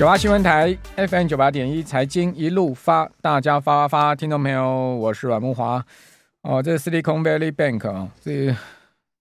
[0.00, 5.84] 九八新闻台 FM 九八点一财经一路发，大家发发发，听众朋友，我是阮木华。
[6.40, 8.56] 哦，这是 Silicon Valley Bank 啊，这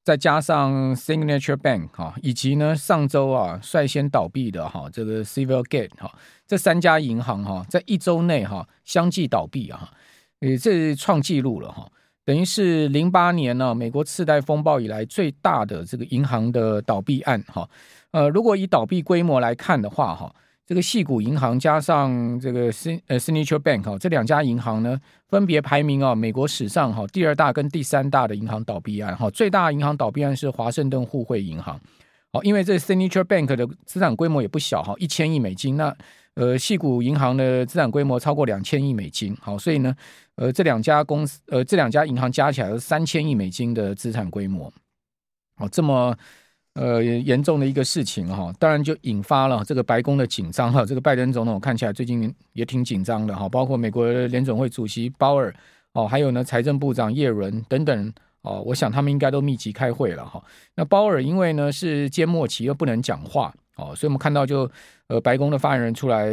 [0.05, 6.09] 再加上 Signature Bank 哈，以及呢上周啊率先倒闭的哈这个 Silvergate 哈，
[6.47, 9.91] 这三家银行哈在一周内哈相继倒闭啊，
[10.39, 11.91] 也这创纪录了哈，
[12.23, 17.69] 等于是零八年呢美国次贷风暴以来最大的这个银行的倒闭案哈。
[18.11, 20.33] 呃，如果以倒闭规模来看的话哈。
[20.69, 29.31] 这个矽谷银行加上这个 Sin 呃 Signature Bank 哈，这两家银行呢，分别排名啊美国史上哈第二大跟第三大的银行倒闭案哈。
[29.31, 31.81] 最大银行倒闭案是华盛顿互惠银行，
[32.31, 35.75] 好，因为这 Signature Bank 的资产规模也不小哈，一千亿美金。
[35.75, 35.91] 那
[36.35, 39.95] 呃矽谷银行的资产规模超过两千亿美金，好，所以呢，
[40.35, 44.71] 呃这两家公司呃这两家银行加起来是三千亿美金的资产规模，
[45.57, 46.15] 哦这么。
[46.75, 50.85] 呃，严重的一个事情哈，当然就引发了这个白宫的紧张哈。
[50.85, 55.53] 这个拜登总统看起来最近也挺紧张的哈，包括美国联总会主席鲍尔
[55.93, 58.13] 哦，还有呢财政部长叶伦等等
[58.43, 60.41] 哦，我想他们应该都密集开会了哈。
[60.75, 64.69] 那鲍尔因为呢是缄默期又不能讲话哦，所以我们看到就
[65.07, 66.29] 呃白宫的发言人出来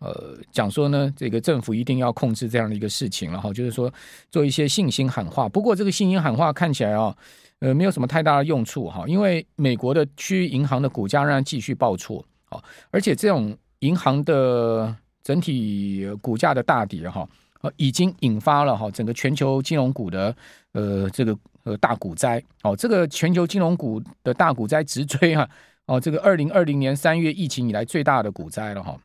[0.00, 3.90] 呃讲说呢，这个政府一定要控制这样的一个事情了哈，就是说
[4.30, 5.48] 做一些信心喊话。
[5.48, 7.16] 不过这个信心喊话看起来啊。
[7.60, 17.28] 呃，没有什么太大的用处哈，因为美国的区域银行的股价仍然继续报错啊，而且这种银行的整体股价的大跌哈，
[17.76, 20.34] 已经引发了哈整个全球金融股的
[20.72, 25.48] 呃这个呃大股灾哦，这个全球金融股的大股灾直追哈
[25.84, 28.98] 哦，这个二零二零年三月疫情以来最大的股灾了哈。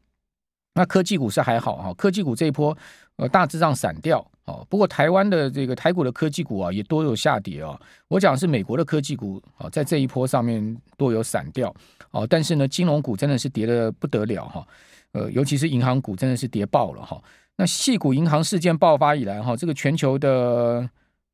[0.76, 2.78] 那科技股是还好哈，科技股这一波
[3.16, 4.26] 呃大致上散掉。
[4.46, 7.76] 哦，不过台湾的这个台股的科技股啊，也多有下跌哦。
[8.08, 11.74] 我讲是美国的科技股啊，在这一波上面多有散掉
[12.12, 12.28] 哦。
[12.30, 14.68] 但是呢，金融股真的是跌得不得了哈。
[15.14, 17.20] 呃，尤其是银行股真的是跌爆了哈。
[17.56, 20.88] 那细股银行事件爆发以来哈，这个全球的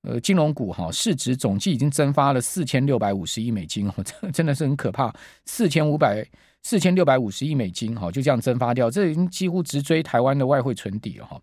[0.04, 5.14] 呃金融股哈市值总计已经蒸发了四千六百五十亿美金哦，这 真的是很可怕，
[5.44, 6.26] 四千五百
[6.64, 11.42] 四千六百五十亿美金哈，就这样蒸发掉，这已经几乎直追台湾的外汇存底了哈。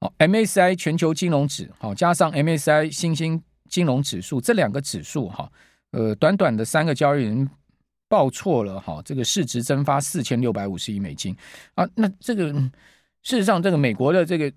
[0.00, 5.50] 哦，M S I 全球金融指，好加上 M S I 新兴金融指数这两个指数，哈，
[5.90, 7.48] 呃，短短的三个交易日
[8.08, 11.36] 报错了，哈，这个市值蒸发四千六百五十亿美金
[11.74, 12.52] 啊，那这个
[13.22, 14.52] 事实上，这个美国的这个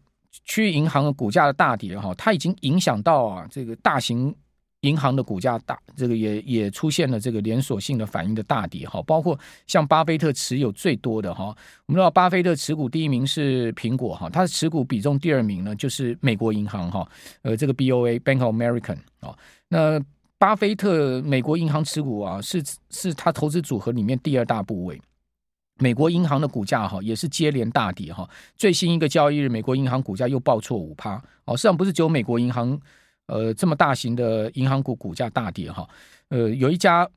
[0.46, 4.34] 区域银行的股价的大跌，哈，它已经影响到啊，这个大型。
[4.82, 11.54] 银行的股价大，这个也也出现了这个连锁性的反应的大跌哈，包括像巴菲特持有最多的哈，
[11.86, 17.06] 我们知道巴菲特持股第一名是苹果哈，他的持股比重第二名呢就是美国银行哈，
[17.42, 20.02] 呃这个 BOA Bank of America 啊，那
[20.38, 25.02] 巴菲特美国银行持股啊是是他投资组合里面第二大部位，
[25.78, 32.80] 美国银行的股价哈也是接连大跌哈，最新一个交易日美国银行股价又报错五趴哦，实际上不是只有美国银行。
[33.30, 35.88] 呃，这么大型的银行股股价大跌哈，
[36.30, 37.08] 呃，有一家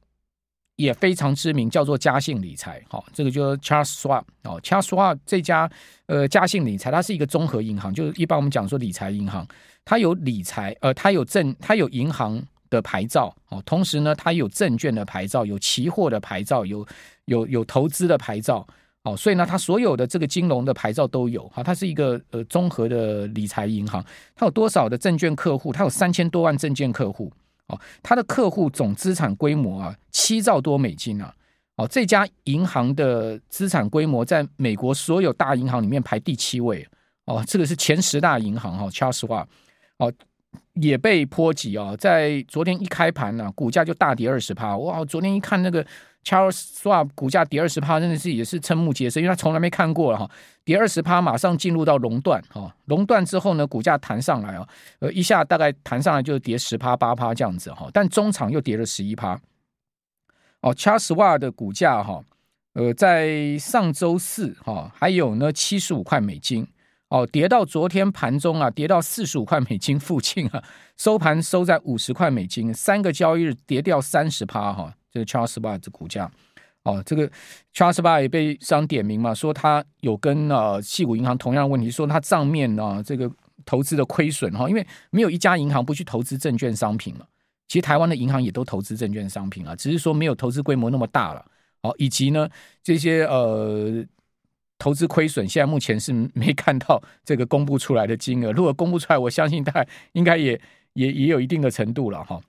[0.77, 5.71] 也非常知名，叫做嘉信理财，哈，这个就 Charles Schwab 哦，Charles Schwab 这家
[6.07, 9.47] 呃嘉信理财，它是一个综合银行，就是一般我们讲说理财银行，
[9.85, 16.87] 它有理财，呃，它有证，它有银行的牌照，哦，同时呢，它有证券的牌照，有期货的牌照，有
[17.25, 18.67] 有有投资的牌照。
[19.05, 24.05] 哦，所以呢，它所有的这个金融的牌照都有哈，它是一个呃综合的理财银行。
[24.33, 25.73] 它有多少的证券客户？
[25.73, 27.29] 它有三千多万证券客户。
[27.67, 31.35] 哦，它的客户总资产规模啊，七兆多美金啊。
[31.75, 36.87] 哦，这家银行的资产规模在美国所有大银行里面排第七位。
[37.25, 39.45] 哦，这个是前十大银行哈说实话
[39.99, 40.13] 哦，
[40.75, 44.77] 也被波及啊，在昨天一开盘呢，股价就大跌二十趴。
[44.77, 45.85] 哇，昨天一看那个。
[46.25, 50.31] Charles Schwab 股价跌二十趴，真的是也是瞠目结舌，因为他从来没看过了哈，
[50.65, 54.69] 跌二十趴，马上进入到熔断哈，熔断之后呢，股价弹上来啊，
[55.01, 59.41] 呃，一下大概弹上来就跌十趴八趴这样子哈，但中场又跌了十一趴。
[60.61, 62.23] 哦，Charles Schwab 的股价哈，
[62.75, 66.65] 呃，在上周四哈，还有呢七十五块美金
[67.09, 70.63] 哦，跌到昨天盘中啊，跌到四十五块美金附近啊，
[70.97, 74.95] 收盘收在五十块美金，三个交易日跌掉三十趴哈。
[75.13, 76.31] 这个 Charles Schwab 的股价，
[76.85, 77.31] 哦，这个
[77.75, 83.31] Charles Schwab 也被商点名嘛，说他有跟呃矽谷银行同样的问题，说他账面呢这个
[83.65, 87.27] 投资的亏损哈，因为没有一家银行不去投资证券商品嘛。
[87.69, 91.45] 其实台湾的银行也都投资证券商品啊，只是说没有投资规模那么大了。
[91.83, 92.49] 哦，以及呢
[92.83, 94.05] 这些呃
[94.79, 98.53] 投资亏损，现在目前是没看到这个公布出来的金额。
[98.53, 100.61] 如果公布出来，我相信大概应该也
[100.93, 102.41] 也也有一定的程度了哈。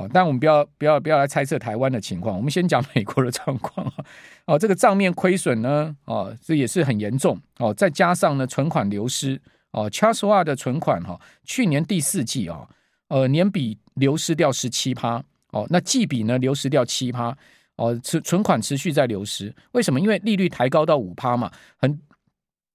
[0.00, 4.04] 好，但我们不要不要不要来猜测台湾的情况，我们先讲美国的状况啊。
[4.46, 7.74] 哦，这个账面亏损呢，哦，这也是很严重哦。
[7.74, 9.40] 再加上呢，存款流失
[9.72, 12.66] 哦 c h a r l e s w a 的存款哈，去年第四季啊，
[13.08, 17.36] 呃，年比流失掉十七趴哦，那季比呢流失掉七趴
[17.76, 20.00] 哦，存存款持续在流失，为什么？
[20.00, 22.00] 因为利率抬高到五趴嘛，很。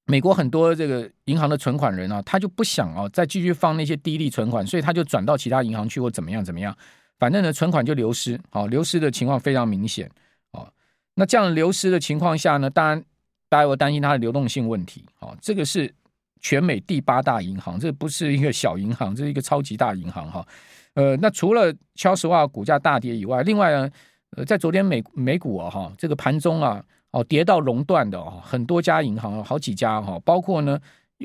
[0.08, 6.78] 美国很多这个银行的存款人啊，他就不想啊再继续放那些低利存款，所以他就转到其他银行去或怎么样怎么样，
[7.18, 10.10] 反正呢存款就流失，好，流失的情况非常明显，
[10.52, 10.68] 哦，
[11.16, 13.04] 那这样流失的情况下呢，当然
[13.50, 15.94] 大家会担心它的流动性问题，哦，这个是
[16.42, 20.46] 全美第八大银行，这不是一个小银行，这是一个超级大银行哈，
[20.94, 23.90] 呃，那除了乔石化股价大跌以外，另外呢，
[24.38, 26.84] 呃，在昨天美美股啊哈，这个盘中啊。
[27.12, 30.78] 哦，跌到熔断的哦，很多家银行，好几家哈，包括呢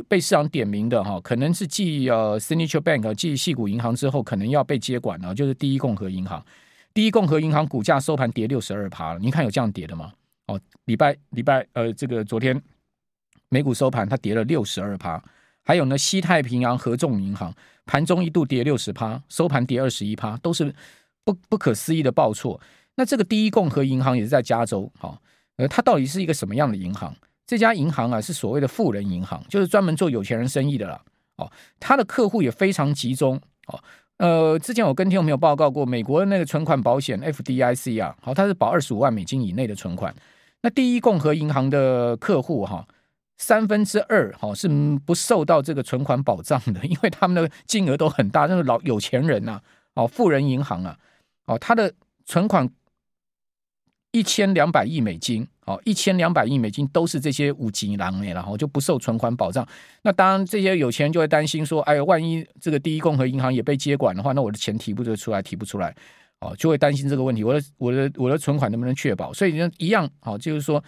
[0.09, 6.45] 被市场点名的哈，可能是继呃 Signature Bank 继矽谷银行之后，可能要被接管了，就是第一共和银行。
[6.95, 10.13] 第一共和银行股价收盘跌六十二趴了，您看有这样跌的吗？
[10.47, 12.61] 哦，礼拜礼拜呃，这个昨天
[13.49, 15.23] 美股收盘它跌了六十二趴，
[15.63, 17.55] 还有呢西太平洋合众银行
[17.87, 20.75] 盘中一度跌六十趴，收盘跌二十一趴，都是
[21.25, 22.61] 不不可思议的报错。
[22.97, 25.21] 那这个第一共和银行也是在加州，哈。
[25.57, 27.15] 呃，它到底是一个什么样的银行？
[27.51, 31.03] 这家银行啊，是所谓的富人银行，就是专门做有钱人生意的啦。
[31.35, 31.51] 哦，
[31.81, 33.41] 他的客户也非常集中。
[33.67, 33.83] 哦，
[34.19, 40.15] 呃，之前我跟听众朋友报告过，美国的那个存款保险 FDIC 啊，好，它是保二十五万美金以内的存款。
[40.63, 42.87] 那第一共和银行的客户哈，
[43.37, 44.69] 三分之二哈是
[45.05, 49.61] 不受到这个存款保障的， 因为他们的金额都很大，那是老有钱人呐，
[49.95, 50.97] 哦，富人银行啊，
[51.47, 51.93] 哦，他的
[52.25, 52.71] 存款。
[54.13, 59.67] 一千两百亿美金，哦，一千两百亿美金都是这些五级狼然后就不受存款保障。
[60.03, 65.95] 那当然，这些有钱人就会担心说，哎呀，万一这个第一共和银行也被接管的话，那我的钱提不出来，提不出来，
[66.41, 67.45] 哦，就会担心这个问题。
[67.45, 69.33] 我的我的我的存款能不能确保？
[69.33, 70.83] 所以呢，一样，好，就是说，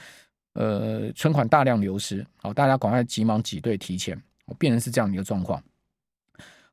[0.54, 4.20] 呃，存款大量流失，好，大家赶快急忙挤兑提钱，
[4.58, 5.62] 变成是这样的一个状况。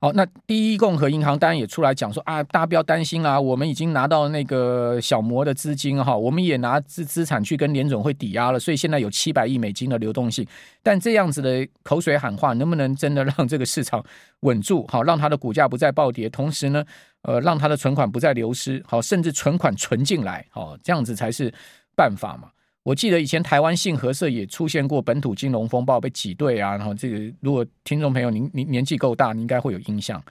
[0.01, 10.47] 好，那第一共和银行当然也出来讲说啊，大家不要担心啦，我们已经拿到那个小摩的资金哈，我们也拿资资产去跟联总会抵押了，所以现在有七百亿美金的流动性。
[10.81, 14.01] 但这样子的口水喊话，能不能真的让这个市场
[14.39, 14.87] 稳住？
[14.87, 16.81] 好，让它的股价不再暴跌，同时呢，
[17.23, 21.53] 呃，让它的存款不再流失，好，甚至存款存进来，好，这样子才是
[21.93, 22.47] 办法嘛。
[22.83, 30.21] 我记得以前台湾信合社也出现过本土金融风暴，被挤兑啊，然后这个如果听众朋友您您年纪够大，您应该会有印象。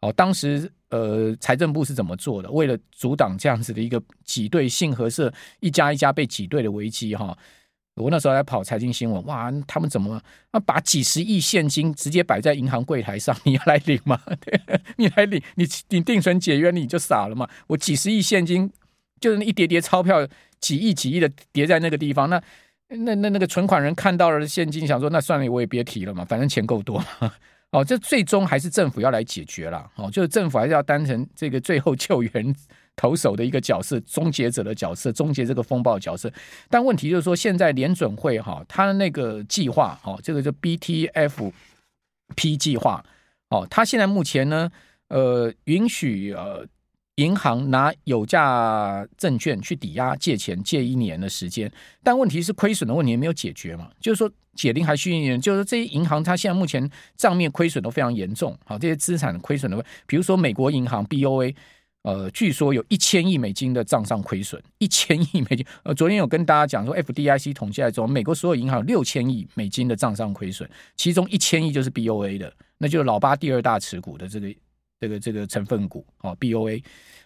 [0.00, 2.50] 哦，当时呃财政部是怎么做的？
[2.50, 7.36] 为了阻挡这样子的一个挤兑信合社一家一家被挤兑的危机哈，
[7.94, 10.20] 我那时候在跑财经新闻，哇，他们怎么
[10.52, 13.36] 啊把几十亿现金直接摆在银行柜台上？
[13.44, 14.18] 你要来领吗？
[14.96, 17.48] 你来领，你你定存解约你就傻了嘛？
[17.66, 18.72] 我几十亿现金
[19.20, 20.26] 就是那一叠叠钞票。
[20.60, 22.40] 几亿几亿的叠在那个地方，那
[22.88, 27.32] 那那那个存款人看到了现金，想说那算了，我也别提了嘛，反正钱够多嘛。
[27.70, 29.90] 哦，这最终还是政府要来解决了。
[29.96, 32.56] 哦，就是政府还是要当成这个最后救援
[32.96, 36.32] 投手的一个角色，终结者的角色，终结这个风暴的角色。
[36.70, 43.04] 但问题就是说，现在联准会哈，他的那个计划，哦，这个叫 BTFP 计划，
[43.50, 44.70] 哦，他现在目前呢，
[45.08, 46.66] 呃，允许呃。
[47.18, 51.70] 银行拿有价证券去抵押借钱，借一年的时间，
[52.00, 53.90] 但问题是亏损的问题没有解决嘛？
[54.00, 61.52] 就是说解铃还须系铃人，就是说这些银行它现在目前账面亏损都非常严重，好，这些资产亏损的，比如说美国银行 BOA，
[62.02, 65.66] 呃，据说有一千亿美金的账上亏损，一千亿美金。
[65.82, 74.54] 呃，昨天有跟大家讲说，FDIC 统计来说，美国所有银行六千亿美金的账上亏损，其中一千亿就是 BOA 的，那就是老八第二大持股的这个。
[75.00, 76.82] 这个这个成分股哦，BOA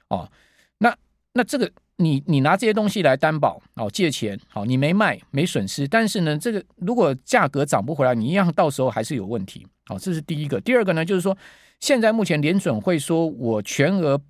[0.08, 0.30] 哦，
[0.78, 0.94] 那
[1.32, 9.66] 那这个你你拿这些东西来担保哦，借钱好，你没卖没损失，但是呢，这个如果价格涨不回来，你一样到时候还是有问题。
[9.86, 10.60] 好，这是第一个。
[10.60, 11.36] 第二个呢，就是说
[11.80, 14.20] 现在目前联准会说我全额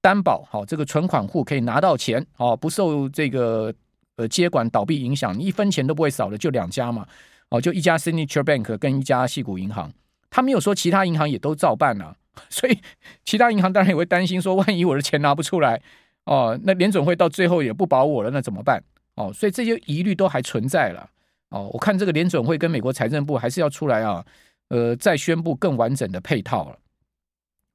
[0.00, 3.72] 担保好，这个存款户可以拿到钱哦，不受这个
[4.16, 7.06] 呃接管倒闭影响，你一分钱都不会少的，就两家嘛
[7.50, 9.92] 哦，就一家 Signature Bank 跟一家矽谷银行，
[10.28, 12.16] 他没有说其他银行也都照办啊。
[12.48, 12.78] 所以，
[13.24, 15.80] 其他银行当然也会担心，说万一我的钱拿不出来，
[16.24, 18.82] 哦，那联准会到最后也不保我了，那怎么办？
[19.14, 21.10] 哦，所以这些疑虑都还存在了。
[21.50, 24.24] 哦，我看这个联准会跟美国财政部还是要出来啊，
[24.68, 26.78] 呃，再宣布更完整的配套了，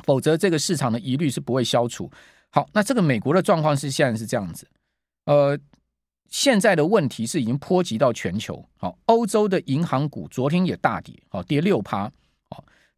[0.05, 2.09] 否则这个市场的疑虑是不会消除。
[2.51, 4.67] 好，那这个美国的状况是现在是这样子，
[5.25, 5.57] 呃，
[6.29, 8.63] 现在的问题是已经波及到全球。
[8.77, 12.11] 好，欧洲的银行股昨天也大跌，好，跌六趴。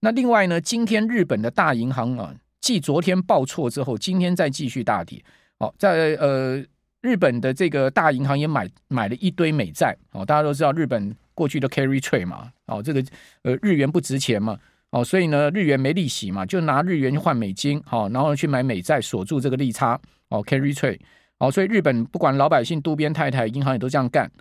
[0.05, 2.31] 那另外呢，今天日本的大银行啊，
[2.61, 5.19] 继昨天报错之后，今天再继续大跌。
[5.57, 6.63] 好，在呃
[7.01, 9.97] 日本的这个大银行也买买了一堆美债。
[10.11, 13.03] 哦，大家都知道日本过去的 carry trade 嘛，哦，这个
[13.41, 14.55] 呃日元不值钱嘛，
[14.91, 20.99] 哦，所以呢日元没利息嘛，就拿日元去换美金，好，然后去买美债锁住这个利差，哦，carry trade，
[21.39, 24.31] 哦，所以日本不管老百姓、渡边太太、银行也都这样干，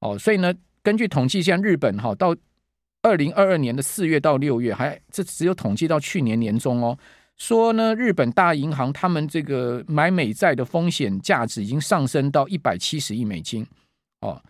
[0.00, 0.52] 哦，所以呢，
[0.82, 2.34] 根据统计，现在日本哈到
[3.02, 6.96] 二零二二年的四月到六月，还这只有统计到去年年中哦。
[7.36, 13.66] 说呢，日本大银行他们这个买美债的风险价值已经上升到一百七十亿美金，
[14.20, 14.40] 哦，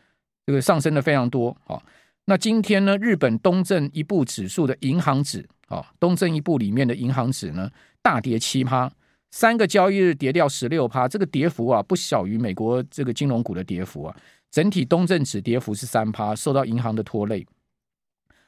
[0.44, 1.56] 这个上升的非常多。
[1.66, 1.82] 哦，
[2.26, 7.70] 那今天呢，日本东证一部指数的银行指，哦，东证一部里面的银行指呢，
[8.02, 8.92] 大跌七趴，
[9.30, 14.14] 三个交易日跌掉十六趴，这个跌幅啊，不小于美国这个金融股的跌幅啊。
[14.50, 17.46] 整体东证指跌幅是三趴，受到银行的拖累。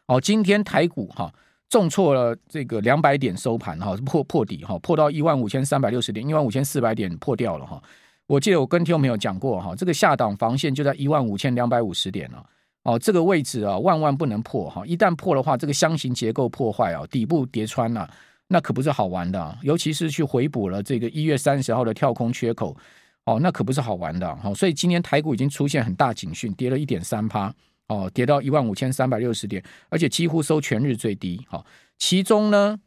[0.07, 1.33] 哦，今天台股哈。
[1.71, 7.83] 重挫了这个两百点收盘哈，破破底哈，破到一万五千三百六十点，一万五千四百点破掉了哈。
[8.27, 12.47] 我记得我跟听众朋友讲过哈，这个下档防线就在一万五千两百五十点了
[12.85, 18.09] 哦，这个位置啊万万不能破哈，一旦破的话，这个箱型结构破坏啊，底部跌穿了，
[18.47, 22.77] 那可不是好玩的，尤其是去回补了这个一月三十号的跳空缺口
[23.25, 24.55] 哦，那可不是好玩的哈。
[24.55, 27.53] 所以今天台股已经出现很大警讯，跌了一点三趴。
[27.89, 31.45] 哦，跌到一万五千三百六十点，而且几乎收全日最低。
[31.49, 31.67] 好，
[31.99, 32.79] 其中呢，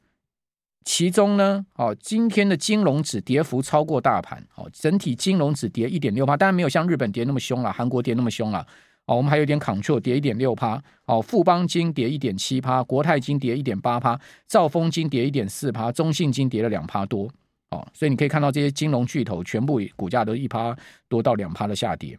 [0.83, 4.43] 其中呢，哦，今天的金融指跌幅超过大盘。
[4.49, 8.65] 好，整体金融指跌一点六趴，当然没有像日本跌那么凶了，韩国跌那么凶了。
[9.05, 10.81] 哦，我们还有点 control 跌一点六趴。
[11.05, 17.29] 哦，富邦金跌一点七趴，国泰金跌一点八趴，兆丰金跌一点四趴，中信金跌了两趴多。
[17.69, 20.75] 哦，所以你可以看到这些金融巨头全部股价都一趴
[21.07, 22.17] 多到两趴的下跌。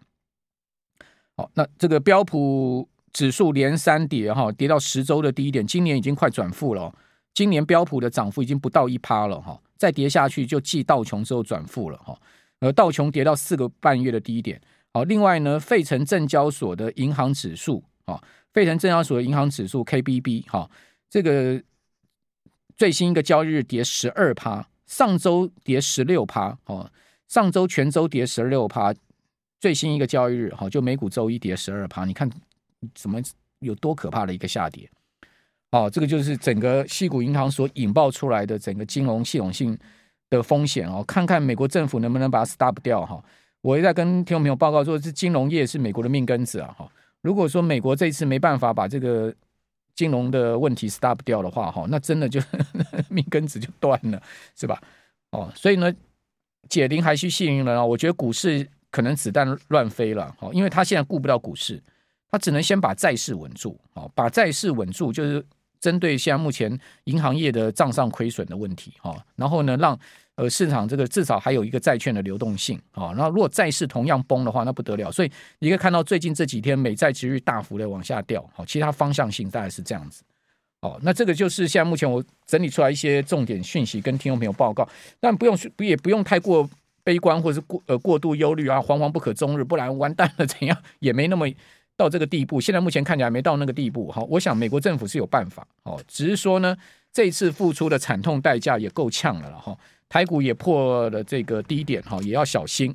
[1.39, 6.93] 好，那这个标普指数连三跌哈，跌到十周的低点，今年已经快转负了。
[7.33, 12.19] 今年标普的涨幅已经不到一趴了哈，再跌下去就继道琼之后转负了哈。
[12.59, 14.61] 而道琼跌到四个半月的低点。
[14.93, 18.21] 好，另外呢，费城证交所的银行指数啊，
[18.53, 20.69] 费城证交所的银行指数 KBB 哈，
[21.09, 21.63] 这个
[22.77, 26.91] 最新一个交易日跌十二趴，上周跌十六趴哦，
[27.29, 28.93] 上周全周跌十六趴。
[29.61, 32.31] 最新一个交易日，哈，就美股周一跌十二趴，你看
[32.95, 33.21] 怎么
[33.59, 34.89] 有多可怕的一个下跌？
[35.73, 39.77] 哦，这个就是整个西谷银行所引爆出来的整个金融系统性
[40.31, 41.03] 的风险哦。
[41.07, 43.23] 看看美国政府能不能把它 stop 掉哈。
[43.61, 46.89] 我也在跟听众朋友报告说，是金融业是美国的命根子啊哈。
[47.21, 49.35] 如果说美国这次没办法把这个
[49.97, 52.41] 金融的问题 stop 掉的话哈，那真的就
[53.11, 54.23] 命根子就断了，
[54.55, 54.81] 是吧？
[55.33, 55.93] 哦，所以呢，
[56.69, 57.85] 解铃还须系铃人啊。
[57.85, 58.67] 我觉得股市。
[58.91, 61.83] 可能子弹乱飞了，好，因为他现在顾不到股市，
[62.31, 65.45] 他只能先把债市稳住，好，把债市稳住，就是
[65.79, 69.99] 针对现在目前银行业的账上亏损的问题，哈，然后呢，让
[70.37, 80.23] 呃市场这个至少还有一个债券的流动性，啊，然后如果债市同样崩的话，那不得了，所以你可以看到最近这几天美债殖率大幅的往下掉，好，其他方向性大概是这样子，
[80.81, 84.89] 哦，那这个就是现在目前我整理出来一些重点讯息跟听众朋友报告，
[85.21, 86.69] 但不用不也不用太过。
[87.09, 90.77] 悲观或者是过呃过度忧虑啊，惶惶不可终日，不然完蛋了怎样？
[91.01, 91.49] 也没那么
[91.97, 92.61] 到这个地步。
[92.61, 94.13] 现在目前看起来没到那个地步。
[94.13, 95.67] 好，我想美国政府是有办法。
[95.85, 96.77] 哦，只是说呢，
[97.11, 99.75] 这次付出的惨痛代价也够呛了了哈。
[100.11, 102.95] 台股也破了这个低点哈，也要小心